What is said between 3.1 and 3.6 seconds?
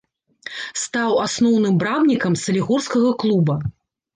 клуба.